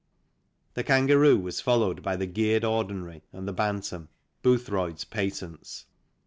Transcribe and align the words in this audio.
The 0.73 0.83
Kangaroo 0.83 1.37
was 1.37 1.61
followed 1.61 2.01
by 2.01 2.15
the 2.15 2.25
geared 2.25 2.63
ordinary 2.65 3.21
and 3.31 3.47
the 3.47 3.53
Bantam, 3.53 4.09
Boothroyd's 4.41 5.03
patents. 5.05 5.85